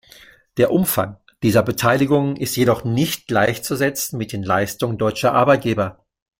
[0.57, 6.03] Der Umfang dieser Beteiligungen ist jedoch nicht gleichzusetzen mit den Leistungen deutscher Arbeitgeber.